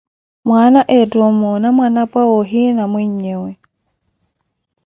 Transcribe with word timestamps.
Mwaana 0.47 0.81
ettha 0.99 1.19
omoona 1.29 1.67
mwanapwa, 1.77 2.21
woohina 2.31 2.83
mweenyewe. 2.91 3.51